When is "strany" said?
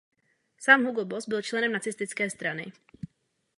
2.29-2.73